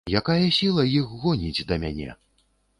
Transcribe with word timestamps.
Якая 0.19 0.45
сіла 0.59 0.85
іх 0.95 1.13
гоніць 1.25 1.65
да 1.71 1.81
мяне? 1.87 2.11